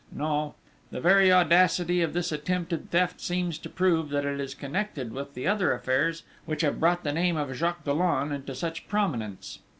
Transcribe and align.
"No, 0.11 0.55
the 0.89 0.99
very 0.99 1.31
audacity 1.31 2.01
of 2.01 2.13
this 2.13 2.31
attempted 2.31 2.89
theft 2.89 3.21
seems 3.21 3.59
to 3.59 3.69
prove, 3.69 4.09
that 4.09 4.25
it 4.25 4.39
is 4.39 4.55
connected 4.55 5.13
with 5.13 5.35
the 5.35 5.45
other 5.45 5.73
affairs 5.73 6.23
which 6.47 6.63
have 6.63 6.79
brought 6.79 7.03
the 7.03 7.13
name 7.13 7.37
of 7.37 7.53
Jacques 7.55 7.83
Dollon 7.83 8.31
into 8.31 8.55
such 8.55 8.87
prominence! 8.87 9.59